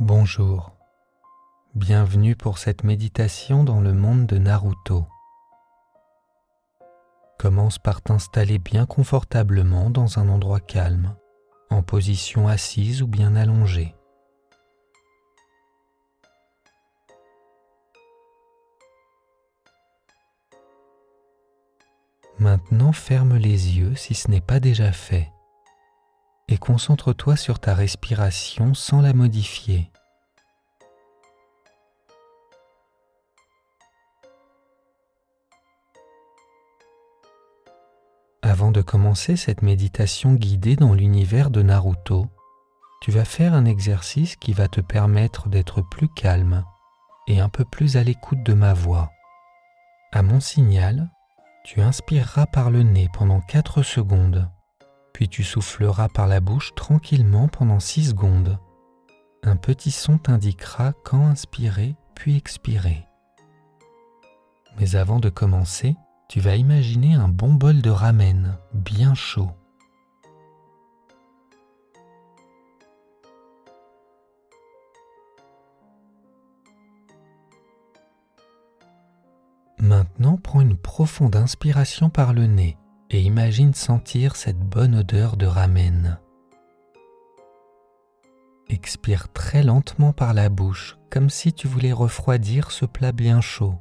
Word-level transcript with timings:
Bonjour, 0.00 0.70
bienvenue 1.74 2.34
pour 2.34 2.56
cette 2.56 2.84
méditation 2.84 3.64
dans 3.64 3.82
le 3.82 3.92
monde 3.92 4.24
de 4.24 4.38
Naruto. 4.38 5.04
Commence 7.38 7.78
par 7.78 8.00
t'installer 8.00 8.58
bien 8.58 8.86
confortablement 8.86 9.90
dans 9.90 10.18
un 10.18 10.30
endroit 10.30 10.58
calme, 10.58 11.14
en 11.68 11.82
position 11.82 12.48
assise 12.48 13.02
ou 13.02 13.06
bien 13.06 13.36
allongée. 13.36 13.94
Maintenant 22.38 22.92
ferme 22.92 23.36
les 23.36 23.76
yeux 23.76 23.94
si 23.96 24.14
ce 24.14 24.30
n'est 24.30 24.40
pas 24.40 24.60
déjà 24.60 24.92
fait 24.92 25.30
et 26.50 26.58
concentre-toi 26.58 27.36
sur 27.36 27.60
ta 27.60 27.74
respiration 27.74 28.74
sans 28.74 29.00
la 29.00 29.12
modifier. 29.12 29.90
Avant 38.42 38.72
de 38.72 38.82
commencer 38.82 39.36
cette 39.36 39.62
méditation 39.62 40.34
guidée 40.34 40.74
dans 40.74 40.92
l'univers 40.92 41.50
de 41.50 41.62
Naruto, 41.62 42.26
tu 43.00 43.12
vas 43.12 43.24
faire 43.24 43.54
un 43.54 43.64
exercice 43.64 44.34
qui 44.34 44.52
va 44.52 44.66
te 44.66 44.80
permettre 44.80 45.48
d'être 45.48 45.82
plus 45.82 46.08
calme 46.08 46.64
et 47.28 47.38
un 47.38 47.48
peu 47.48 47.64
plus 47.64 47.96
à 47.96 48.02
l'écoute 48.02 48.42
de 48.42 48.54
ma 48.54 48.74
voix. 48.74 49.10
À 50.12 50.22
mon 50.22 50.40
signal, 50.40 51.10
tu 51.64 51.80
inspireras 51.80 52.46
par 52.46 52.70
le 52.70 52.82
nez 52.82 53.08
pendant 53.12 53.40
4 53.40 53.84
secondes 53.84 54.50
puis 55.12 55.28
tu 55.28 55.44
souffleras 55.44 56.08
par 56.08 56.26
la 56.26 56.40
bouche 56.40 56.74
tranquillement 56.74 57.48
pendant 57.48 57.80
6 57.80 58.10
secondes. 58.10 58.58
Un 59.42 59.56
petit 59.56 59.90
son 59.90 60.18
t'indiquera 60.18 60.92
quand 61.04 61.26
inspirer 61.26 61.94
puis 62.14 62.36
expirer. 62.36 63.06
Mais 64.78 64.96
avant 64.96 65.20
de 65.20 65.28
commencer, 65.28 65.96
tu 66.28 66.40
vas 66.40 66.56
imaginer 66.56 67.14
un 67.14 67.28
bon 67.28 67.54
bol 67.54 67.82
de 67.82 67.90
ramen 67.90 68.58
bien 68.72 69.14
chaud. 69.14 69.50
Maintenant, 79.78 80.36
prends 80.36 80.60
une 80.60 80.76
profonde 80.76 81.34
inspiration 81.34 82.10
par 82.10 82.32
le 82.32 82.46
nez 82.46 82.76
et 83.10 83.20
imagine 83.20 83.74
sentir 83.74 84.36
cette 84.36 84.58
bonne 84.58 84.94
odeur 84.94 85.36
de 85.36 85.46
ramen. 85.46 86.18
Expire 88.68 89.32
très 89.32 89.64
lentement 89.64 90.12
par 90.12 90.32
la 90.32 90.48
bouche, 90.48 90.96
comme 91.10 91.28
si 91.28 91.52
tu 91.52 91.66
voulais 91.66 91.92
refroidir 91.92 92.70
ce 92.70 92.86
plat 92.86 93.10
bien 93.10 93.40
chaud. 93.40 93.74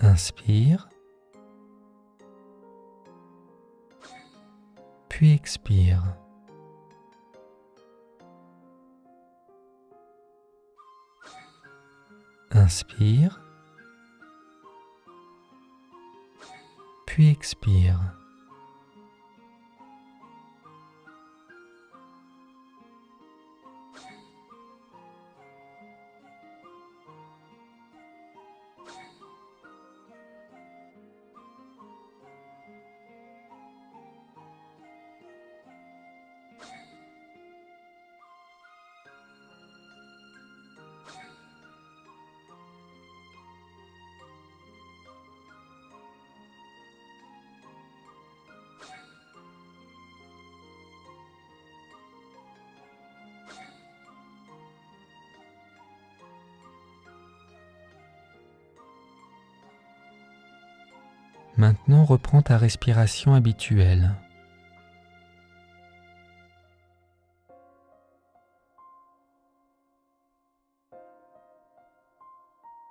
Inspire, 0.00 0.88
puis 5.08 5.32
expire. 5.32 6.02
Inspire, 12.50 13.45
puis 17.16 17.30
expire. 17.30 17.98
Maintenant 61.58 62.04
reprends 62.04 62.42
ta 62.42 62.58
respiration 62.58 63.32
habituelle. 63.32 64.14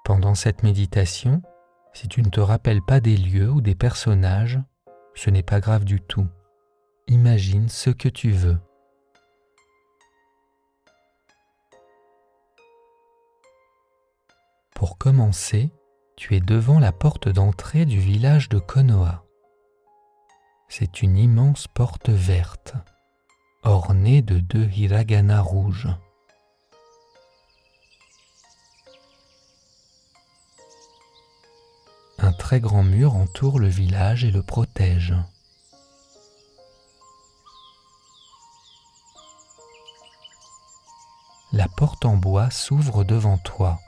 Pendant 0.04 0.34
cette 0.34 0.64
méditation, 0.64 1.44
si 1.94 2.08
tu 2.08 2.24
ne 2.24 2.30
te 2.30 2.40
rappelles 2.40 2.82
pas 2.82 3.00
des 3.00 3.18
lieux 3.18 3.52
ou 3.52 3.62
des 3.62 3.76
personnages, 3.76 4.60
ce 5.14 5.30
n'est 5.30 5.44
pas 5.44 5.60
grave 5.60 5.86
du 5.86 6.02
tout. 6.02 6.28
Imagine 7.08 7.70
ce 7.70 7.92
que 7.92 8.10
tu 8.10 8.32
veux. 8.32 8.58
Pour 14.74 14.98
commencer, 14.98 15.72
tu 16.16 16.36
es 16.36 16.40
devant 16.40 16.80
la 16.80 16.92
porte 16.92 17.28
d'entrée 17.28 17.86
du 17.86 18.00
village 18.00 18.48
de 18.50 18.60
Konoha. 18.60 19.24
C'est 20.70 21.02
une 21.02 21.18
immense 21.18 21.68
porte 21.68 22.10
verte, 22.10 22.74
ornée 23.64 24.22
de 24.22 24.40
deux 24.40 24.70
hiragana 24.70 25.42
rouges. 25.42 25.90
Un 32.18 32.32
très 32.32 32.60
grand 32.60 32.84
mur 32.84 33.16
entoure 33.16 33.60
le 33.60 33.68
village 33.68 34.24
et 34.24 34.32
le 34.32 34.42
protège. 34.42 35.14
La 41.52 41.68
porte 41.68 42.06
en 42.06 42.18
bois 42.18 42.50
s'ouvre 42.50 43.04
devant 43.04 43.38
toi. 43.38 43.80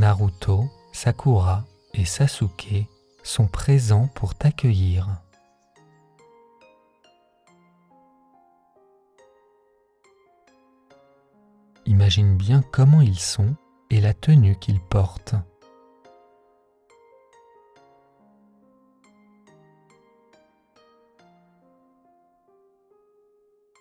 Naruto, 0.00 0.64
Sakura 0.92 1.66
et 1.92 2.06
Sasuke 2.06 2.86
sont 3.22 3.46
présents 3.46 4.06
pour 4.14 4.34
t'accueillir. 4.34 5.06
Imagine 11.84 12.34
bien 12.38 12.62
comment 12.72 13.02
ils 13.02 13.18
sont 13.18 13.54
et 13.90 14.00
la 14.00 14.14
tenue 14.14 14.56
qu'ils 14.58 14.80
portent. 14.80 15.34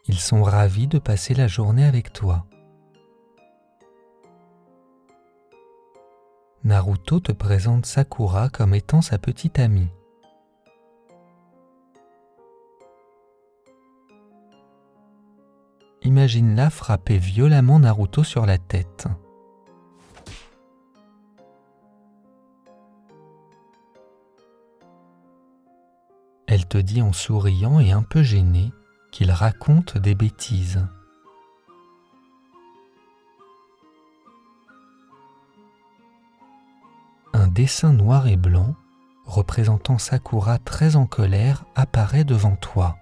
Ils 0.10 0.20
sont 0.20 0.44
ravis 0.44 0.88
de 0.88 1.00
passer 1.00 1.34
la 1.34 1.48
journée 1.48 1.86
avec 1.86 2.12
toi. 2.12 2.46
Naruto 6.66 7.22
te 7.22 7.32
présente 7.32 7.86
Sakura 7.86 8.50
comme 8.50 8.74
étant 8.74 9.02
sa 9.02 9.18
petite 9.18 9.60
amie. 9.60 9.88
Imagine-la 16.02 16.70
frapper 16.70 17.18
violemment 17.18 17.80
Naruto 17.80 18.26
sur 18.26 18.46
la 18.46 18.58
tête. 18.58 19.08
Elle 26.46 26.66
te 26.66 26.78
dit 26.78 27.02
en 27.02 27.14
souriant 27.14 27.80
et 27.80 27.92
un 27.92 28.04
peu 28.04 28.22
gênée 28.22 28.74
qu'il 29.12 29.32
raconte 29.32 29.98
des 29.98 30.16
bêtises. 30.16 30.86
Dessin 37.60 37.92
noir 37.92 38.28
et 38.28 38.38
blanc 38.38 38.74
représentant 39.26 39.98
Sakura 39.98 40.60
très 40.60 40.96
en 40.96 41.06
colère 41.06 41.66
apparaît 41.76 42.24
devant 42.24 42.56
toi. 42.56 42.98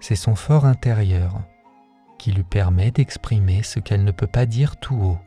C'est 0.00 0.16
son 0.16 0.34
fort 0.34 0.64
intérieur 0.64 1.42
qui 2.18 2.32
lui 2.32 2.42
permet 2.42 2.90
d'exprimer 2.90 3.62
ce 3.62 3.80
qu'elle 3.80 4.02
ne 4.02 4.12
peut 4.12 4.26
pas 4.26 4.46
dire 4.46 4.78
tout 4.78 4.96
haut. 4.96 5.18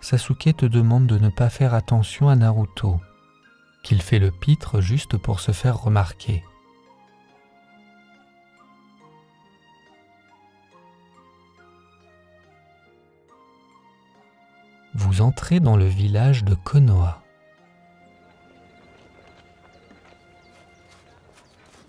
Sasuke 0.00 0.56
te 0.56 0.66
demande 0.66 1.08
de 1.08 1.18
ne 1.18 1.28
pas 1.28 1.50
faire 1.50 1.74
attention 1.74 2.28
à 2.28 2.36
Naruto, 2.36 3.00
qu'il 3.90 4.02
fait 4.02 4.20
le 4.20 4.30
pitre 4.30 4.80
juste 4.80 5.16
pour 5.16 5.40
se 5.40 5.50
faire 5.50 5.76
remarquer. 5.76 6.44
Vous 14.94 15.22
entrez 15.22 15.58
dans 15.58 15.76
le 15.76 15.86
village 15.86 16.44
de 16.44 16.54
Konoha. 16.54 17.20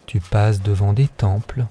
Tu 0.08 0.20
passes 0.20 0.60
devant 0.64 0.94
des 0.94 1.08
temples, 1.08 1.68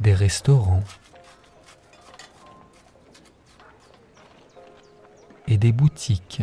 des 0.00 0.14
restaurants, 0.14 0.84
et 5.48 5.56
des 5.56 5.72
boutiques. 5.72 6.42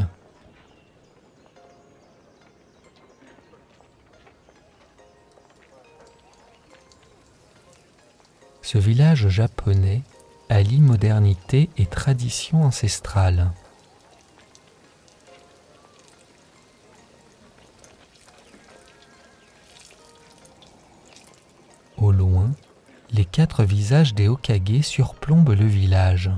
Ce 8.61 8.77
village 8.79 9.29
japonais 9.29 10.01
allie 10.49 10.81
modernité 10.81 11.69
et 11.77 11.85
tradition 11.85 12.63
ancestrale. 12.63 13.51
Au 21.97 22.11
loin, 22.11 22.51
les 23.11 23.25
quatre 23.25 23.63
visages 23.63 24.13
des 24.13 24.27
Hokage 24.27 24.81
surplombent 24.81 25.53
le 25.53 25.65
village. 25.65 26.31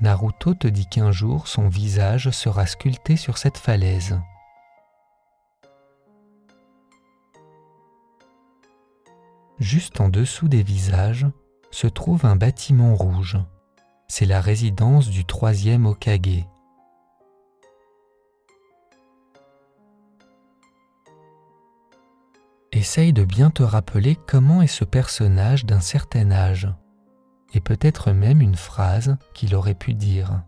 Naruto 0.00 0.54
te 0.54 0.68
dit 0.68 0.86
qu'un 0.86 1.10
jour 1.10 1.48
son 1.48 1.68
visage 1.68 2.30
sera 2.30 2.66
sculpté 2.66 3.16
sur 3.16 3.36
cette 3.36 3.58
falaise. 3.58 4.20
Juste 9.58 10.00
en 10.00 10.08
dessous 10.08 10.46
des 10.46 10.62
visages 10.62 11.26
se 11.72 11.88
trouve 11.88 12.24
un 12.24 12.36
bâtiment 12.36 12.94
rouge. 12.94 13.38
C'est 14.06 14.24
la 14.24 14.40
résidence 14.40 15.08
du 15.08 15.24
troisième 15.24 15.84
Okage. 15.84 16.46
Essaye 22.70 23.12
de 23.12 23.24
bien 23.24 23.50
te 23.50 23.64
rappeler 23.64 24.16
comment 24.28 24.62
est 24.62 24.68
ce 24.68 24.84
personnage 24.84 25.66
d'un 25.66 25.80
certain 25.80 26.30
âge 26.30 26.68
et 27.54 27.60
peut-être 27.60 28.12
même 28.12 28.40
une 28.40 28.56
phrase 28.56 29.16
qu'il 29.34 29.54
aurait 29.54 29.74
pu 29.74 29.94
dire. 29.94 30.42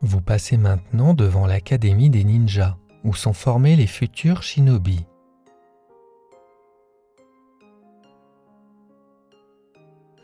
Vous 0.00 0.20
passez 0.20 0.58
maintenant 0.58 1.14
devant 1.14 1.46
l'Académie 1.46 2.10
des 2.10 2.24
ninjas, 2.24 2.76
où 3.04 3.14
sont 3.14 3.32
formés 3.32 3.74
les 3.74 3.86
futurs 3.86 4.42
shinobi. 4.42 5.06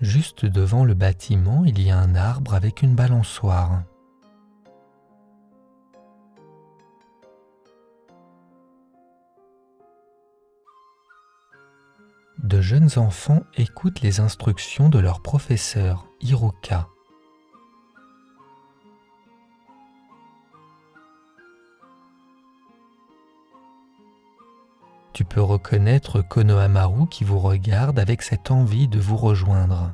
Juste 0.00 0.46
devant 0.46 0.84
le 0.84 0.94
bâtiment, 0.94 1.64
il 1.64 1.80
y 1.82 1.90
a 1.90 1.98
un 1.98 2.14
arbre 2.14 2.54
avec 2.54 2.82
une 2.82 2.94
balançoire. 2.94 3.82
De 12.42 12.60
jeunes 12.60 12.90
enfants 12.96 13.42
écoutent 13.56 14.00
les 14.00 14.20
instructions 14.20 14.88
de 14.88 14.98
leur 14.98 15.20
professeur, 15.20 16.06
Hiroka. 16.20 16.88
Tu 25.12 25.24
peux 25.24 25.42
reconnaître 25.42 26.22
Konohamaru 26.22 27.06
qui 27.08 27.24
vous 27.24 27.38
regarde 27.38 27.98
avec 27.98 28.22
cette 28.22 28.50
envie 28.50 28.88
de 28.88 28.98
vous 28.98 29.16
rejoindre. 29.16 29.92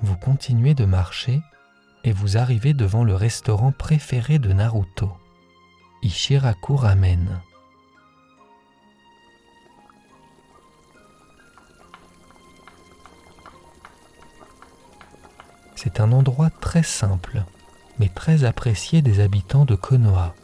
Vous 0.00 0.16
continuez 0.16 0.74
de 0.74 0.84
marcher 0.84 1.40
et 2.08 2.12
vous 2.12 2.38
arrivez 2.38 2.72
devant 2.72 3.04
le 3.04 3.14
restaurant 3.14 3.70
préféré 3.70 4.38
de 4.38 4.50
Naruto, 4.50 5.10
Ishiraku 6.00 6.74
Ramen. 6.74 7.42
C'est 15.76 16.00
un 16.00 16.12
endroit 16.12 16.48
très 16.48 16.82
simple, 16.82 17.42
mais 17.98 18.08
très 18.08 18.44
apprécié 18.44 19.02
des 19.02 19.20
habitants 19.20 19.66
de 19.66 19.74
Konoha. 19.74 20.34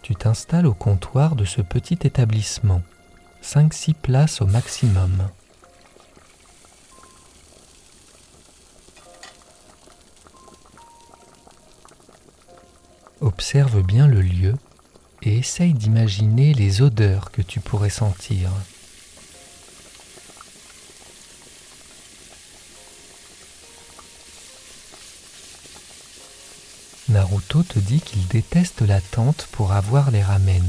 Tu 0.00 0.14
t'installes 0.14 0.66
au 0.66 0.72
comptoir 0.72 1.36
de 1.36 1.44
ce 1.44 1.60
petit 1.60 1.98
établissement, 2.02 2.80
5-6 3.42 3.92
places 3.92 4.40
au 4.40 4.46
maximum. 4.46 5.28
Observe 13.20 13.82
bien 13.82 14.06
le 14.06 14.20
lieu 14.20 14.54
et 15.22 15.38
essaye 15.38 15.72
d'imaginer 15.72 16.52
les 16.52 16.82
odeurs 16.82 17.30
que 17.30 17.42
tu 17.42 17.60
pourrais 17.60 17.90
sentir. 17.90 18.50
Naruto 27.08 27.62
te 27.62 27.78
dit 27.78 28.00
qu'il 28.00 28.26
déteste 28.26 28.82
la 28.82 29.00
tente 29.00 29.46
pour 29.52 29.72
avoir 29.72 30.10
les 30.10 30.22
ramen. 30.22 30.64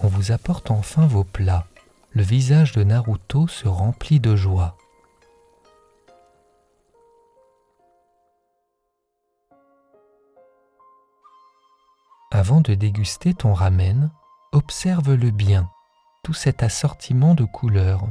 On 0.00 0.08
vous 0.08 0.30
apporte 0.32 0.70
enfin 0.70 1.06
vos 1.06 1.24
plats. 1.24 1.66
Le 2.12 2.22
visage 2.22 2.72
de 2.72 2.84
Naruto 2.84 3.48
se 3.48 3.66
remplit 3.66 4.20
de 4.20 4.36
joie. 4.36 4.76
Avant 12.38 12.60
de 12.60 12.74
déguster 12.74 13.34
ton 13.34 13.52
ramen, 13.52 14.12
observe-le 14.52 15.32
bien, 15.32 15.68
tout 16.22 16.34
cet 16.34 16.62
assortiment 16.62 17.34
de 17.34 17.44
couleurs. 17.44 18.06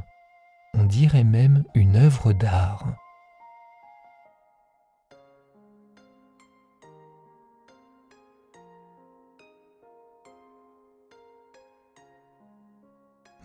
On 0.73 0.83
dirait 0.83 1.23
même 1.23 1.63
une 1.75 1.95
œuvre 1.95 2.33
d'art. 2.33 2.83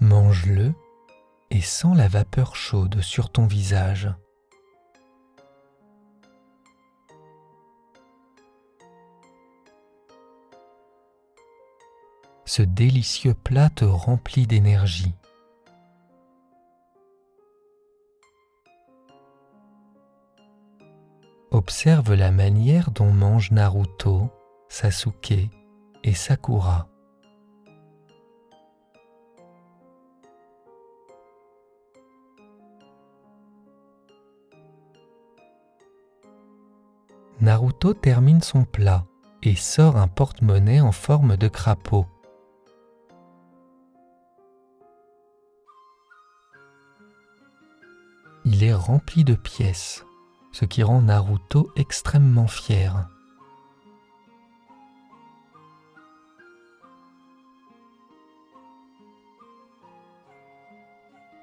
Mange-le 0.00 0.74
et 1.52 1.60
sens 1.60 1.96
la 1.96 2.08
vapeur 2.08 2.56
chaude 2.56 3.02
sur 3.02 3.30
ton 3.30 3.46
visage. 3.46 4.12
Ce 12.54 12.60
délicieux 12.60 13.32
plat 13.32 13.70
te 13.70 13.86
remplit 13.86 14.46
d'énergie. 14.46 15.14
Observe 21.50 22.12
la 22.12 22.30
manière 22.30 22.90
dont 22.90 23.10
mangent 23.10 23.52
Naruto, 23.52 24.28
Sasuke 24.68 25.48
et 26.04 26.12
Sakura. 26.12 26.88
Naruto 37.40 37.94
termine 37.94 38.42
son 38.42 38.66
plat 38.66 39.06
et 39.42 39.56
sort 39.56 39.96
un 39.96 40.06
porte-monnaie 40.06 40.82
en 40.82 40.92
forme 40.92 41.38
de 41.38 41.48
crapaud. 41.48 42.04
Il 48.44 48.64
est 48.64 48.74
rempli 48.74 49.22
de 49.22 49.34
pièces, 49.34 50.04
ce 50.50 50.64
qui 50.64 50.82
rend 50.82 51.02
Naruto 51.02 51.70
extrêmement 51.76 52.48
fier. 52.48 53.08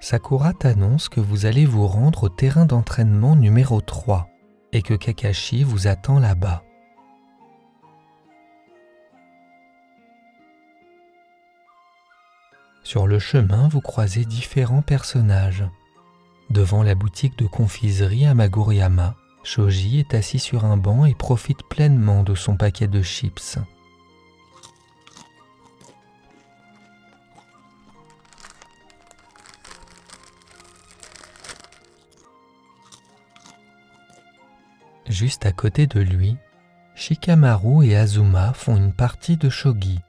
Sakura 0.02 0.54
t'annonce 0.54 1.08
que 1.08 1.22
vous 1.22 1.46
allez 1.46 1.66
vous 1.66 1.88
rendre 1.88 2.24
au 2.24 2.30
terrain 2.30 2.66
d'entraînement 2.66 3.36
numéro 3.36 3.80
3 3.80 4.28
et 4.74 4.82
que 4.82 4.94
Kakashi 4.94 5.64
vous 5.64 5.88
attend 5.88 6.20
là-bas. 6.20 6.64
Sur 12.84 13.08
le 13.08 13.20
chemin, 13.20 13.68
vous 13.68 13.82
croisez 13.82 14.26
différents 14.26 14.82
personnages. 14.82 15.64
Devant 16.50 16.82
la 16.82 16.96
boutique 16.96 17.38
de 17.38 17.46
confiserie 17.46 18.26
à 18.26 18.34
Maguriyama, 18.34 19.16
Shoji 19.44 20.00
est 20.00 20.16
assis 20.16 20.40
sur 20.40 20.66
un 20.66 20.78
banc 20.78 21.06
et 21.06 21.14
profite 21.14 21.62
pleinement 21.70 22.24
de 22.24 22.34
son 22.34 22.58
paquet 22.58 22.88
de 22.88 23.04
chips. 23.04 23.60
Juste 35.08 35.46
à 35.46 35.52
côté 35.52 35.86
de 35.86 36.00
lui, 36.00 36.36
Shikamaru 36.96 37.86
et 37.86 37.96
Azuma 37.96 38.54
font 38.54 38.76
une 38.76 38.94
partie 38.94 39.38
de 39.38 39.50
shogi. 39.50 40.00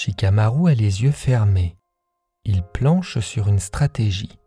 Shikamaru 0.00 0.68
a 0.68 0.74
les 0.74 1.02
yeux 1.02 1.10
fermés. 1.10 1.76
Il 2.44 2.62
planche 2.62 3.18
sur 3.18 3.48
une 3.48 3.58
stratégie. 3.58 4.38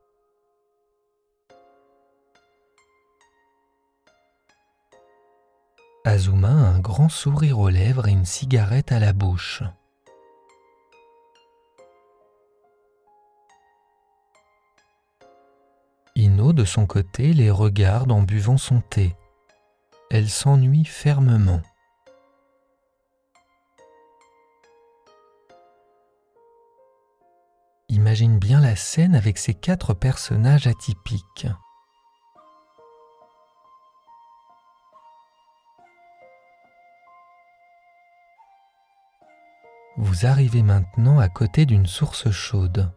Azuma 6.05 6.48
a 6.48 6.51
un 6.53 6.79
grand 6.79 7.10
sourire 7.10 7.60
aux 7.60 7.67
lèvres 7.67 8.08
et 8.08 8.12
une 8.12 8.24
cigarette 8.24 8.93
à 8.93 9.00
la 9.00 9.12
bouche. 9.12 9.62
Ino, 16.15 16.53
de 16.53 16.63
son 16.63 16.86
côté, 16.86 17.34
les 17.34 17.51
regarde 17.51 18.13
en 18.13 18.22
buvant 18.22 18.55
son 18.58 18.79
thé. 18.79 19.17
Elle 20.10 20.29
s'ennuie 20.29 20.86
fermement. 20.86 21.62
Imagine 27.92 28.40
bien 28.40 28.60
la 28.62 28.76
scène 28.76 29.14
avec 29.14 29.38
ces 29.38 29.54
quatre 29.54 29.94
personnages 29.94 30.66
atypiques. 30.66 31.48
Vous 39.98 40.26
arrivez 40.26 40.64
maintenant 40.64 41.20
à 41.20 41.30
côté 41.30 41.68
d'une 41.68 41.86
source 41.86 42.32
chaude 42.32 42.92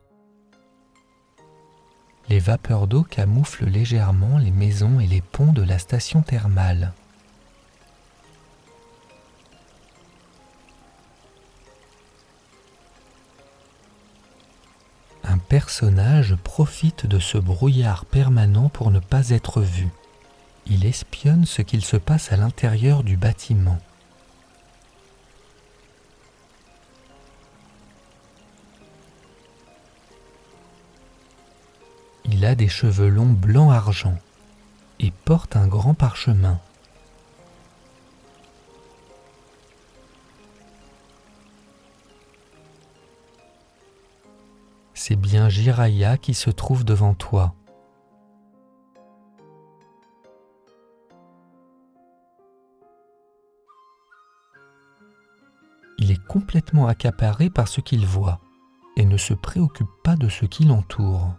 les 2.29 2.39
vapeurs 2.39 2.87
d'eau 2.87 3.03
camouflent 3.03 3.67
légèrement 3.67 4.39
les 4.39 4.51
maisons 4.51 4.99
et 4.99 5.07
les 5.07 5.21
ponts 5.21 5.53
de 5.53 5.63
la 5.63 5.79
station 5.79 6.23
thermale. 6.23 6.95
Personnage 15.45 16.35
profite 16.35 17.07
de 17.07 17.19
ce 17.19 17.39
brouillard 17.39 18.05
permanent 18.05 18.69
pour 18.69 18.91
ne 18.91 18.99
pas 18.99 19.31
être 19.31 19.61
vu. 19.61 19.89
Il 20.67 20.85
espionne 20.85 21.45
ce 21.45 21.63
qu'il 21.63 21.85
se 21.85 21.97
passe 21.97 22.33
à 22.33 22.37
l'intérieur 22.37 23.05
du 23.05 23.17
bâtiment. 23.17 23.79
Il 32.25 32.45
a 32.45 32.55
des 32.55 32.69
cheveux 32.69 33.09
longs 33.09 33.27
blanc 33.27 33.71
argent 33.71 34.19
et 34.99 35.13
porte 35.25 35.57
un 35.57 35.69
grand 35.69 35.95
parchemin. 35.95 36.59
C'est 45.07 45.17
bien 45.17 45.51
Jiraya 45.51 46.17
qui 46.17 46.33
se 46.33 46.49
trouve 46.49 46.83
devant 46.83 47.13
toi. 47.13 47.55
Il 55.99 56.11
est 56.11 56.27
complètement 56.27 56.87
accaparé 56.87 57.51
par 57.51 57.69
ce 57.69 57.83
qu'il 57.83 58.07
voit 58.07 58.41
et 58.97 59.05
ne 59.05 59.19
se 59.19 59.35
préoccupe 59.35 59.91
pas 60.03 60.17
de 60.17 60.31
ce 60.31 60.47
qui 60.47 60.65
l'entoure. 60.65 61.35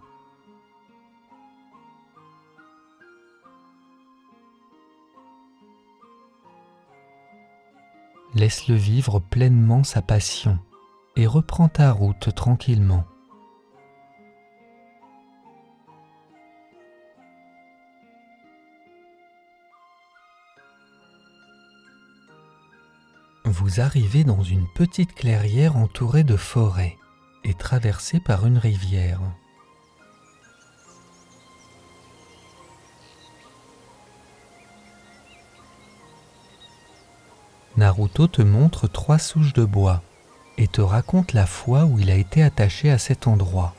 laisse-le 8.36 8.76
vivre 8.76 9.20
pleinement 9.20 9.84
sa 9.84 10.04
passion 10.04 10.60
et 11.16 11.26
reprends 11.26 11.70
ta 11.70 11.92
route 11.92 12.36
tranquillement. 12.36 13.06
Vous 23.58 23.80
arrivez 23.80 24.26
dans 24.26 24.44
une 24.44 24.68
petite 24.68 25.16
clairière 25.16 25.78
entourée 25.78 26.26
de 26.26 26.36
forêts 26.36 26.98
et 27.46 27.54
traversée 27.54 28.20
par 28.20 28.46
une 28.46 28.58
rivière. 28.58 29.22
Naruto 37.78 38.28
te 38.28 38.42
montre 38.42 38.90
trois 38.90 39.20
souches 39.20 39.54
de 39.54 39.64
bois 39.64 40.04
et 40.58 40.68
te 40.68 40.82
raconte 40.82 41.32
la 41.32 41.46
fois 41.46 41.86
où 41.86 41.98
il 41.98 42.12
a 42.12 42.16
été 42.16 42.44
attaché 42.44 42.92
à 42.92 42.98
cet 42.98 43.26
endroit. 43.26 43.74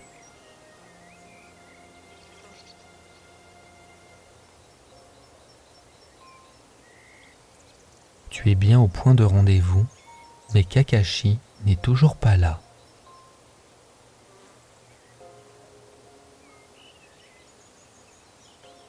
Bien 8.55 8.79
au 8.79 8.87
point 8.87 9.15
de 9.15 9.25
rendez-vous, 9.25 9.85
mais 10.55 10.63
Kakashi 10.63 11.39
n'est 11.65 11.77
toujours 11.77 12.15
pas 12.15 12.37
là. 12.37 12.61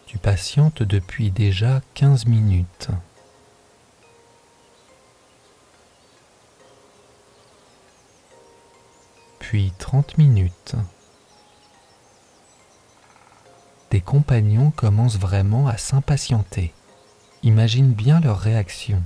Tu 0.05 0.19
patientes 0.19 0.83
depuis 0.83 1.31
déjà 1.31 1.81
15 1.95 2.27
minutes. 2.27 2.89
puis 9.39 9.71
30 9.79 10.17
minutes. 10.17 10.75
Tes 13.89 14.01
compagnons 14.01 14.71
commencent 14.71 15.17
vraiment 15.17 15.67
à 15.67 15.77
s'impatienter. 15.77 16.73
Imagine 17.43 17.93
bien 17.93 18.19
leur 18.19 18.39
réaction. 18.39 19.01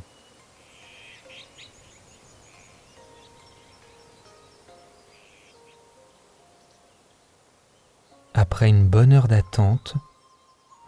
Après 8.42 8.70
une 8.70 8.90
bonne 8.90 9.14
heure 9.14 9.28
d'attente, 9.28 9.94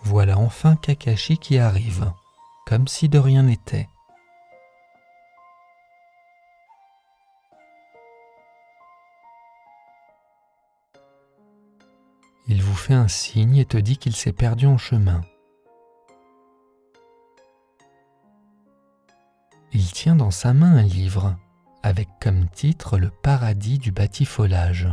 voilà 0.02 0.40
enfin 0.40 0.76
Kakashi 0.76 1.38
qui 1.38 1.60
arrive, 1.60 2.12
comme 2.66 2.88
si 2.88 3.10
de 3.10 3.20
rien 3.20 3.44
n'était. 3.44 3.88
Il 12.48 12.64
vous 12.64 12.74
fait 12.74 12.96
un 12.96 13.08
signe 13.08 13.58
et 13.58 13.66
te 13.66 13.78
dit 13.78 13.98
qu'il 13.98 14.16
s'est 14.16 14.34
perdu 14.34 14.66
en 14.66 14.80
chemin. 14.80 15.22
Il 19.74 19.92
tient 19.92 20.16
dans 20.16 20.32
sa 20.32 20.56
main 20.56 20.76
un 20.78 20.82
livre 20.82 21.36
avec 21.84 22.10
comme 22.20 22.50
titre 22.50 22.98
Le 22.98 23.12
paradis 23.12 23.78
du 23.78 23.92
batifolage. 23.92 24.90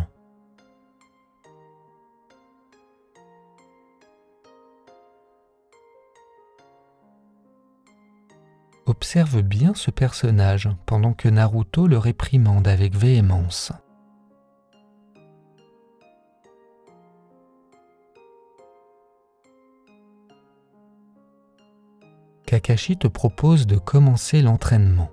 Observe 9.03 9.41
bien 9.41 9.73
ce 9.75 9.91
personnage 9.91 10.69
pendant 10.85 11.15
que 11.15 11.27
Naruto 11.27 11.87
le 11.87 11.97
réprimande 11.97 12.69
avec 12.69 12.95
véhémence. 12.95 13.73
Kakashi 22.45 22.99
te 22.99 23.09
propose 23.09 23.67
de 23.67 23.79
commencer 23.79 24.43
l'entraînement. 24.43 25.11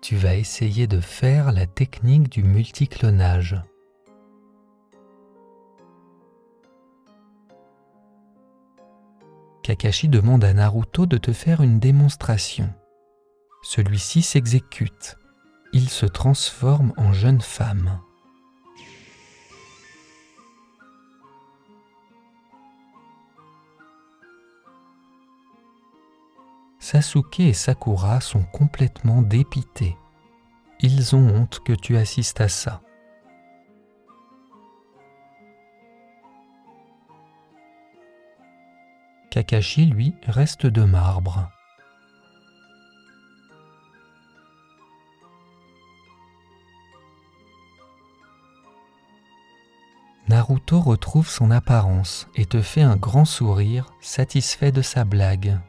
Tu 0.00 0.16
vas 0.16 0.34
essayer 0.34 0.86
de 0.86 1.00
faire 1.00 1.52
la 1.52 1.66
technique 1.66 2.30
du 2.30 2.42
multiclonage. 2.42 3.60
Kakashi 9.68 10.08
demande 10.08 10.44
à 10.44 10.54
Naruto 10.54 11.04
de 11.04 11.18
te 11.18 11.30
faire 11.34 11.60
une 11.60 11.78
démonstration. 11.78 12.72
Celui-ci 13.62 14.22
s'exécute. 14.22 15.18
Il 15.74 15.90
se 15.90 16.06
transforme 16.06 16.94
en 16.96 17.12
jeune 17.12 17.42
femme. 17.42 18.00
Sasuke 26.78 27.40
et 27.40 27.52
Sakura 27.52 28.22
sont 28.22 28.44
complètement 28.44 29.20
dépités. 29.20 29.98
Ils 30.80 31.14
ont 31.14 31.28
honte 31.28 31.60
que 31.62 31.74
tu 31.74 31.98
assistes 31.98 32.40
à 32.40 32.48
ça. 32.48 32.80
Kakashi, 39.38 39.86
lui, 39.86 40.16
reste 40.26 40.66
de 40.66 40.82
marbre. 40.82 41.48
Naruto 50.26 50.80
retrouve 50.80 51.28
son 51.28 51.52
apparence 51.52 52.26
et 52.34 52.46
te 52.46 52.60
fait 52.60 52.82
un 52.82 52.96
grand 52.96 53.24
sourire, 53.24 53.94
satisfait 54.00 54.72
de 54.72 54.82
sa 54.82 55.04
blague. 55.04 55.60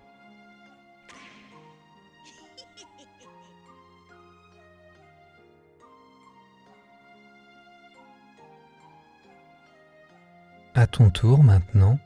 À 10.74 10.88
ton 10.88 11.12
tour 11.12 11.44
maintenant, 11.44 12.00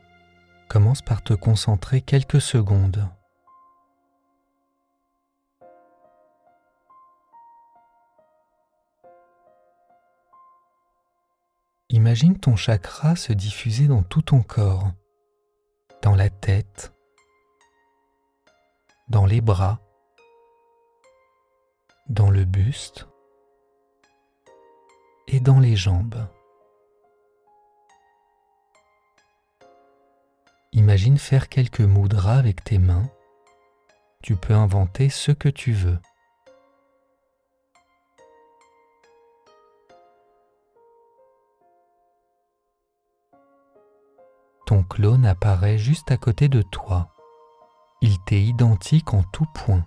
commence 0.68 1.02
par 1.02 1.22
te 1.22 1.34
concentrer 1.34 2.00
quelques 2.00 2.40
secondes. 2.40 3.08
Imagine 11.90 12.38
ton 12.38 12.56
chakra 12.56 13.14
se 13.14 13.32
diffuser 13.32 13.86
dans 13.86 14.02
tout 14.02 14.22
ton 14.22 14.42
corps, 14.42 14.90
dans 16.02 16.16
la 16.16 16.28
tête, 16.28 16.92
dans 19.08 19.26
les 19.26 19.40
bras, 19.40 19.80
dans 22.08 22.30
le 22.30 22.44
buste 22.44 23.06
et 25.28 25.40
dans 25.40 25.60
les 25.60 25.76
jambes. 25.76 26.26
Imagine 30.76 31.18
faire 31.18 31.48
quelques 31.48 31.82
moudras 31.82 32.36
avec 32.36 32.64
tes 32.64 32.78
mains. 32.78 33.08
Tu 34.24 34.34
peux 34.34 34.54
inventer 34.54 35.08
ce 35.08 35.30
que 35.30 35.48
tu 35.48 35.70
veux. 35.70 36.00
Ton 44.66 44.82
clone 44.82 45.24
apparaît 45.24 45.78
juste 45.78 46.10
à 46.10 46.16
côté 46.16 46.48
de 46.48 46.62
toi. 46.62 47.14
Il 48.00 48.18
t'est 48.24 48.42
identique 48.42 49.14
en 49.14 49.22
tout 49.22 49.46
point. 49.54 49.86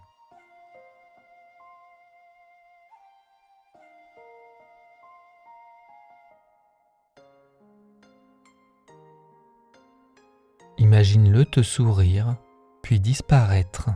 Imagine-le 10.88 11.44
te 11.44 11.62
sourire, 11.62 12.38
puis 12.82 13.02
disparaître. 13.02 13.90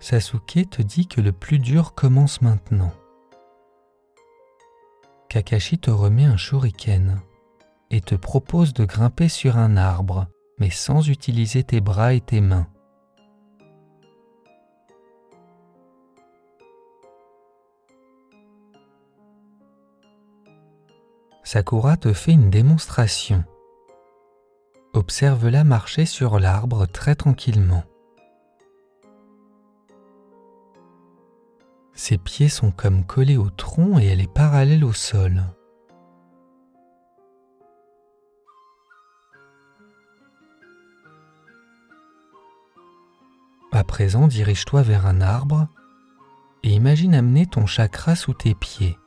Sasuke 0.00 0.70
te 0.70 0.80
dit 0.80 1.06
que 1.06 1.20
le 1.20 1.32
plus 1.32 1.58
dur 1.58 1.92
commence 1.92 2.40
maintenant. 2.40 2.94
Kakashi 5.28 5.78
te 5.78 5.90
remet 5.90 6.24
un 6.24 6.38
shuriken 6.38 7.20
et 7.90 8.00
te 8.00 8.14
propose 8.14 8.72
de 8.72 8.86
grimper 8.86 9.28
sur 9.28 9.58
un 9.58 9.76
arbre, 9.76 10.26
mais 10.58 10.70
sans 10.70 11.06
utiliser 11.10 11.64
tes 11.64 11.82
bras 11.82 12.14
et 12.14 12.22
tes 12.22 12.40
mains. 12.40 12.66
Sakura 21.46 21.96
te 21.96 22.12
fait 22.12 22.32
une 22.32 22.50
démonstration. 22.50 23.44
Observe-la 24.94 25.62
marcher 25.62 26.04
sur 26.04 26.40
l'arbre 26.40 26.86
très 26.86 27.14
tranquillement. 27.14 27.84
Ses 31.94 32.18
pieds 32.18 32.48
sont 32.48 32.72
comme 32.72 33.04
collés 33.04 33.36
au 33.36 33.48
tronc 33.48 34.00
et 34.00 34.06
elle 34.06 34.20
est 34.20 34.32
parallèle 34.32 34.84
au 34.84 34.92
sol. 34.92 35.44
À 43.70 43.84
présent, 43.84 44.26
dirige-toi 44.26 44.82
vers 44.82 45.06
un 45.06 45.20
arbre 45.20 45.68
et 46.64 46.70
imagine 46.70 47.14
amener 47.14 47.46
ton 47.46 47.66
chakra 47.66 48.16
sous 48.16 48.34
tes 48.34 48.56
pieds. 48.56 48.98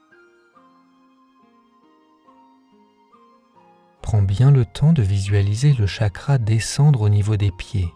Prends 4.10 4.24
bien 4.24 4.50
le 4.50 4.66
temps 4.66 4.92
de 4.92 5.04
visualiser 5.04 5.74
le 5.74 5.86
chakra 5.86 6.40
descendre 6.40 7.02
au 7.02 7.10
niveau 7.10 7.38
des 7.38 7.52
pieds. 7.52 7.94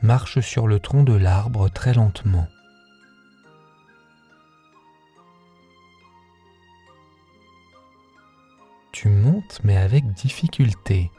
Marche 0.00 0.38
sur 0.38 0.68
le 0.68 0.78
tronc 0.78 1.02
de 1.02 1.14
l'arbre 1.14 1.68
très 1.68 1.92
lentement. 1.92 2.46
Tu 8.92 9.08
montes 9.08 9.60
mais 9.64 9.76
avec 9.76 10.06
difficulté. 10.12 11.10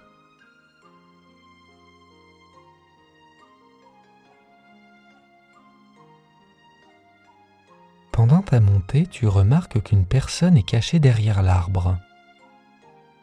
Tu 9.10 9.28
remarques 9.28 9.82
qu'une 9.82 10.06
personne 10.06 10.58
est 10.58 10.64
cachée 10.64 11.00
derrière 11.00 11.42
l'arbre. 11.42 11.98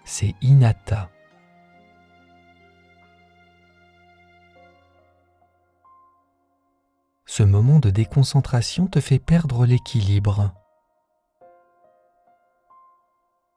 C'est 0.05 0.35
Inata. 0.43 1.11
Ce 7.25 7.43
moment 7.43 7.79
de 7.79 7.91
déconcentration 7.91 8.87
te 8.87 9.01
fait 9.01 9.19
perdre 9.19 9.65
l'équilibre. 9.65 10.53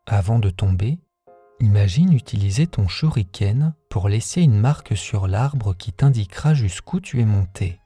Avant 0.07 0.39
de 0.39 0.49
tomber, 0.49 0.99
imagine 1.59 2.13
utiliser 2.13 2.67
ton 2.67 2.87
shuriken 2.87 3.73
pour 3.89 4.07
laisser 4.07 4.41
une 4.41 4.59
marque 4.59 4.95
sur 4.95 5.27
l'arbre 5.27 5.73
qui 5.73 5.91
t'indiquera 5.91 6.53
jusqu'où 6.53 6.99
tu 6.99 7.19
es 7.19 7.25
monté. 7.25 7.81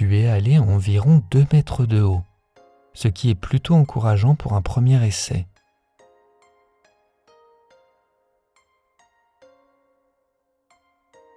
Tu 0.00 0.16
es 0.16 0.28
allé 0.28 0.58
environ 0.58 1.22
2 1.30 1.46
mètres 1.52 1.84
de 1.84 2.00
haut, 2.00 2.22
ce 2.94 3.06
qui 3.06 3.28
est 3.28 3.34
plutôt 3.34 3.74
encourageant 3.74 4.34
pour 4.34 4.54
un 4.54 4.62
premier 4.62 5.06
essai. 5.06 5.46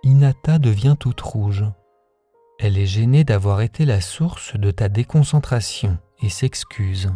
Inata 0.03 0.59
devient 0.59 0.95
toute 0.97 1.19
rouge. 1.19 1.65
Elle 2.57 2.77
est 2.77 2.85
gênée 2.85 3.25
d'avoir 3.25 3.59
été 3.59 3.83
la 3.83 3.99
source 3.99 4.55
de 4.55 4.71
ta 4.71 4.87
déconcentration 4.87 5.97
et 6.21 6.29
s'excuse. 6.29 7.11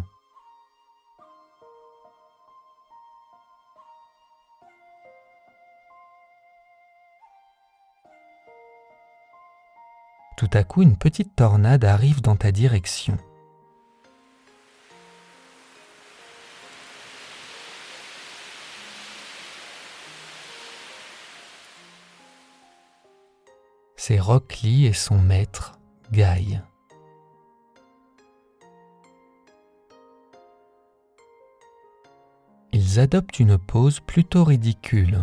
Tout 10.38 10.50
à 10.52 10.62
coup, 10.62 10.82
une 10.82 10.96
petite 10.96 11.34
tornade 11.34 11.84
arrive 11.84 12.22
dans 12.22 12.36
ta 12.36 12.52
direction. 12.52 13.18
C'est 23.96 24.20
Rock 24.20 24.60
Lee 24.62 24.86
et 24.86 24.92
son 24.92 25.18
maître, 25.18 25.80
Guy. 26.12 26.60
Ils 32.72 33.00
adoptent 33.00 33.40
une 33.40 33.58
pose 33.58 33.98
plutôt 33.98 34.44
ridicule. 34.44 35.18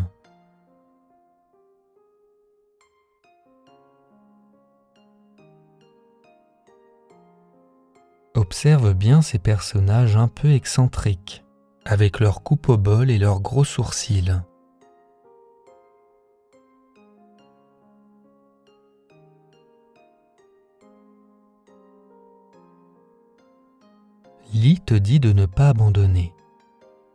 Observe 8.36 8.94
bien 8.94 9.22
ces 9.22 9.40
personnages 9.40 10.18
un 10.18 10.28
peu 10.28 10.52
excentriques, 10.52 11.46
avec 11.86 12.20
leur 12.20 12.44
coupe 12.44 12.68
au 12.68 12.76
bol 12.76 13.10
et 13.10 13.18
leurs 13.18 13.40
gros 13.40 13.64
sourcils. 13.64 14.42
Lee 24.54 24.82
te 24.86 24.96
dit 24.96 25.22
de 25.22 25.32
ne 25.32 25.46
pas 25.46 25.70
abandonner, 25.70 26.34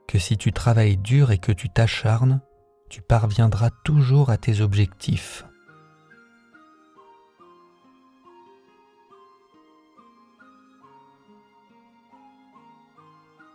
que 0.08 0.18
si 0.18 0.38
tu 0.38 0.54
travailles 0.54 0.96
dur 0.96 1.32
et 1.32 1.38
que 1.38 1.52
tu 1.52 1.68
t'acharnes, 1.68 2.40
tu 2.88 3.02
parviendras 3.02 3.70
toujours 3.84 4.30
à 4.30 4.38
tes 4.38 4.62
objectifs. 4.62 5.44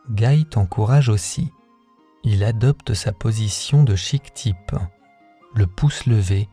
Guy 0.09 0.45
t'encourage 0.45 1.09
aussi. 1.09 1.51
Il 2.23 2.43
adopte 2.43 2.93
sa 2.93 3.11
position 3.11 3.83
de 3.83 3.95
chic 3.95 4.33
type, 4.33 4.75
le 5.55 5.67
pouce 5.67 6.05
levé, 6.05 6.47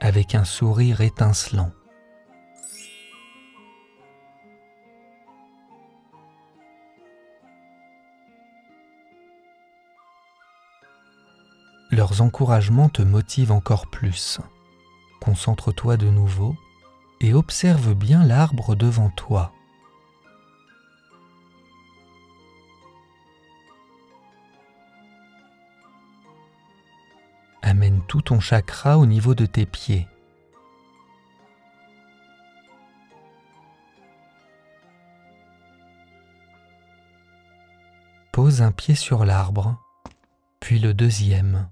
avec 0.00 0.34
un 0.34 0.44
sourire 0.44 1.00
étincelant. 1.00 1.70
Leurs 11.90 12.22
encouragements 12.22 12.88
te 12.88 13.02
motivent 13.02 13.52
encore 13.52 13.86
plus. 13.86 14.40
Concentre-toi 15.20 15.96
de 15.96 16.08
nouveau 16.08 16.56
et 17.20 17.34
observe 17.34 17.94
bien 17.94 18.24
l'arbre 18.24 18.74
devant 18.74 19.10
toi. 19.10 19.52
Tout 28.04 28.22
ton 28.22 28.40
chakra 28.40 28.98
au 28.98 29.06
niveau 29.06 29.34
de 29.34 29.46
tes 29.46 29.66
pieds. 29.66 30.06
Pose 38.32 38.62
un 38.62 38.72
pied 38.72 38.94
sur 38.94 39.24
l'arbre, 39.24 39.78
puis 40.60 40.78
le 40.78 40.92
deuxième 40.92 41.68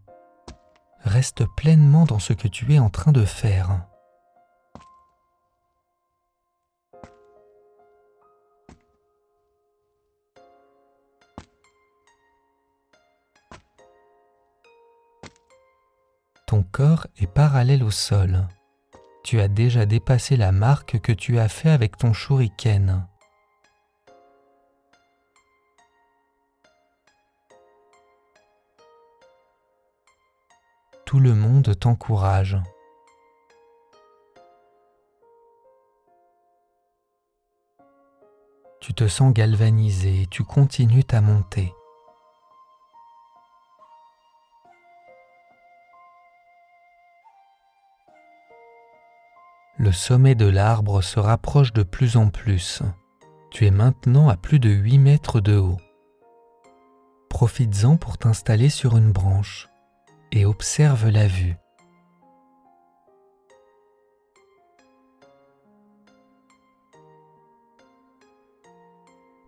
reste 1.04 1.44
pleinement 1.56 2.04
dans 2.04 2.18
ce 2.18 2.32
que 2.32 2.48
tu 2.48 2.72
es 2.74 2.78
en 2.78 2.90
train 2.90 3.12
de 3.12 3.24
faire. 3.24 3.84
Corps 16.72 17.06
est 17.18 17.26
parallèle 17.26 17.84
au 17.84 17.92
sol. 17.92 18.48
Tu 19.22 19.40
as 19.40 19.48
déjà 19.48 19.86
dépassé 19.86 20.36
la 20.36 20.50
marque 20.50 20.98
que 20.98 21.12
tu 21.12 21.38
as 21.38 21.48
fait 21.48 21.70
avec 21.70 21.96
ton 21.96 22.12
shuriken. 22.12 23.06
tout 31.12 31.20
le 31.20 31.34
monde 31.34 31.78
t'encourage. 31.78 32.56
Tu 38.80 38.94
te 38.94 39.06
sens 39.06 39.30
galvanisé 39.34 40.22
et 40.22 40.26
tu 40.26 40.42
continues 40.42 41.04
ta 41.04 41.20
montée. 41.20 41.74
Le 49.82 49.90
sommet 49.90 50.36
de 50.36 50.46
l'arbre 50.46 51.02
se 51.02 51.18
rapproche 51.18 51.72
de 51.72 51.82
plus 51.82 52.16
en 52.16 52.28
plus. 52.28 52.84
Tu 53.50 53.66
es 53.66 53.72
maintenant 53.72 54.28
à 54.28 54.36
plus 54.36 54.60
de 54.60 54.68
8 54.70 54.98
mètres 54.98 55.40
de 55.40 55.56
haut. 55.56 55.80
Profites-en 57.28 57.96
pour 57.96 58.16
t'installer 58.16 58.68
sur 58.68 58.96
une 58.96 59.10
branche 59.10 59.68
et 60.30 60.46
observe 60.46 61.08
la 61.08 61.26
vue. 61.26 61.56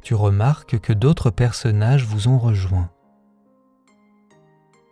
Tu 0.03 0.16
remarques 0.16 0.81
que 0.81 0.92
d'autres 0.92 1.31
personnages 1.31 2.07
vous 2.07 2.27
ont 2.27 2.40
rejoint. 2.40 2.90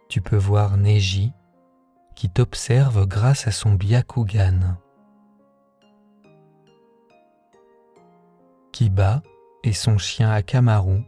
Tu 0.09 0.21
peux 0.21 0.37
voir 0.37 0.77
Neji 0.77 1.33
qui 2.15 2.31
t'observe 2.31 3.09
grâce 3.09 3.49
à 3.49 3.51
son 3.51 3.73
Byakugan. 3.73 4.79
Kiba 8.73 9.23
et 9.65 9.75
son 9.75 9.99
chien 9.99 10.31
Akamaru 10.31 11.03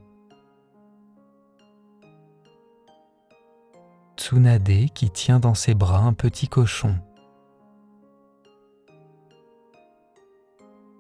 Tsunade 4.18 4.90
qui 4.94 5.11
tient 5.11 5.40
dans 5.40 5.55
ses 5.55 5.74
bras 5.74 6.00
un 6.00 6.12
petit 6.12 6.46
cochon. 6.46 6.96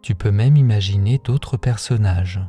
Tu 0.02 0.14
peux 0.14 0.30
même 0.30 0.56
imaginer 0.56 1.18
d'autres 1.18 1.58
personnages. 1.58 2.40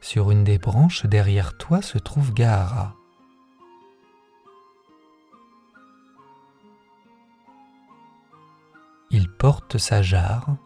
Sur 0.00 0.30
une 0.30 0.44
des 0.44 0.58
branches 0.58 1.04
derrière 1.04 1.56
toi 1.58 1.82
se 1.82 1.98
trouve 1.98 2.32
Gaara. 2.32 2.94
Porte 9.38 9.78
sa 9.78 10.02
jarre 10.02 10.56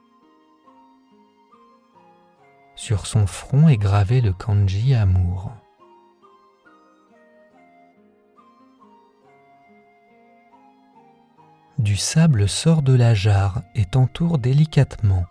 sur 2.80 3.06
son 3.06 3.26
front 3.26 3.68
est 3.68 3.76
gravé 3.76 4.22
le 4.22 4.32
kanji 4.32 4.94
amour. 4.94 5.52
Du 11.78 11.94
sable 11.96 12.48
sort 12.48 12.80
de 12.80 12.94
la 12.94 13.12
jarre 13.12 13.60
et 13.74 13.84
t'entoure 13.84 14.38
délicatement, 14.38 15.26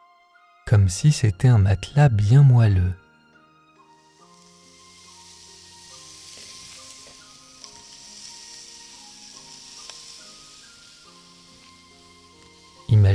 comme 0.67 0.89
si 0.89 1.12
c'était 1.12 1.47
un 1.47 1.58
matelas 1.58 2.10
bien 2.10 2.43
moelleux. 2.43 2.93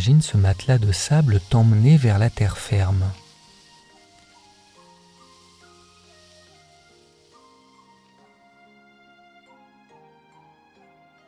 Imagine 0.07 0.21
ce 0.21 0.37
matelas 0.37 0.77
de 0.77 0.93
sable 0.93 1.41
t'emmener 1.41 1.97
vers 1.97 2.19
la 2.19 2.29
terre 2.29 2.59
ferme. 2.59 3.11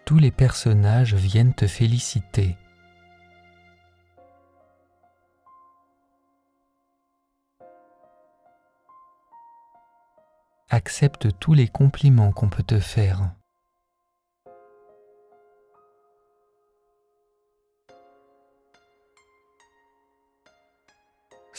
tous 0.05 0.19
les 0.19 0.31
personnages 0.31 1.15
viennent 1.15 1.55
te 1.55 1.67
féliciter. 1.67 2.59
Accepte 10.69 11.29
tous 11.41 11.55
les 11.55 11.67
compliments 11.67 12.31
qu'on 12.31 12.51
peut 12.51 12.63
te 12.63 12.79
faire. 12.79 13.31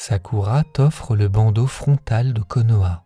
Sakura 0.09 0.63
t'offre 0.63 1.17
le 1.17 1.27
bandeau 1.27 1.67
frontal 1.67 2.31
de 2.31 2.41
Konoha. 2.41 3.03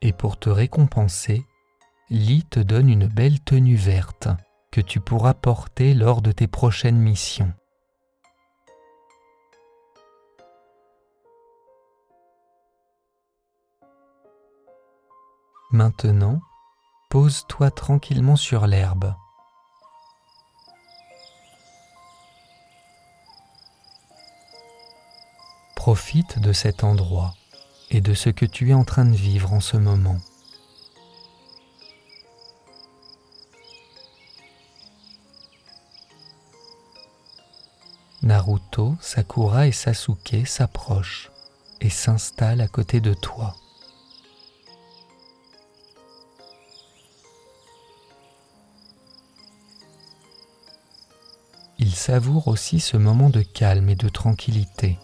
Et 0.00 0.14
pour 0.14 0.38
te 0.38 0.48
récompenser, 0.48 1.44
Lee 2.08 2.46
te 2.48 2.60
donne 2.60 2.88
une 2.88 3.06
belle 3.06 3.40
tenue 3.40 3.76
verte 3.76 4.28
que 4.70 4.80
tu 4.80 5.00
pourras 5.00 5.34
porter 5.34 5.92
lors 5.92 6.22
de 6.22 6.32
tes 6.32 6.46
prochaines 6.46 6.96
missions. 6.96 7.52
Maintenant, 15.72 16.40
pose-toi 17.10 17.70
tranquillement 17.70 18.36
sur 18.36 18.66
l'herbe 18.66 19.14
Profite 25.86 26.40
de 26.40 26.52
cet 26.52 26.82
endroit 26.82 27.36
et 27.90 28.00
de 28.00 28.12
ce 28.12 28.28
que 28.28 28.44
tu 28.44 28.70
es 28.70 28.74
en 28.74 28.82
train 28.82 29.04
de 29.04 29.14
vivre 29.14 29.52
en 29.52 29.60
ce 29.60 29.76
moment. 29.76 30.18
Naruto, 38.22 38.96
Sakura 39.00 39.68
et 39.68 39.70
Sasuke 39.70 40.44
s'approchent 40.44 41.30
et 41.80 41.88
s'installent 41.88 42.62
à 42.62 42.66
côté 42.66 42.98
de 42.98 43.14
toi. 43.14 43.54
Ils 51.78 51.94
savourent 51.94 52.48
aussi 52.48 52.80
ce 52.80 52.96
moment 52.96 53.30
de 53.30 53.42
calme 53.42 53.88
et 53.88 53.94
de 53.94 54.08
tranquillité. 54.08 54.98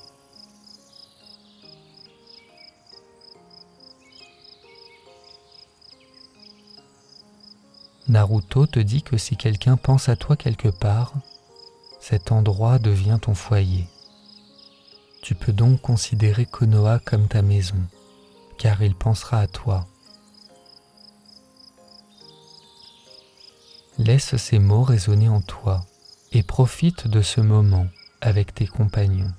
Naruto 8.13 8.67
te 8.67 8.79
dit 8.79 9.01
que 9.01 9.17
si 9.17 9.39
quelqu'un 9.39 9.79
pense 9.79 10.11
à 10.11 10.17
toi 10.17 10.37
quelque 10.37 10.69
part, 10.69 11.15
cet 11.99 12.31
endroit 12.31 12.79
devient 12.79 13.19
ton 13.23 13.35
foyer. 13.35 13.87
Tu 15.23 15.35
peux 15.35 15.55
donc 15.55 15.81
considérer 15.81 16.45
Konoha 16.45 16.99
comme 16.99 17.27
ta 17.27 17.41
maison, 17.41 17.79
car 18.59 18.83
il 18.83 18.95
pensera 18.95 19.39
à 19.39 19.47
toi. 19.47 19.87
Laisse 23.97 24.37
ces 24.37 24.59
mots 24.59 24.83
résonner 24.83 25.31
en 25.31 25.41
toi 25.41 25.87
et 26.33 26.43
profite 26.43 27.09
de 27.09 27.23
ce 27.23 27.41
moment 27.41 27.87
avec 28.21 28.53
tes 28.53 28.67
compagnons. 28.67 29.33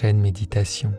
Prochaine 0.00 0.18
méditation. 0.22 0.94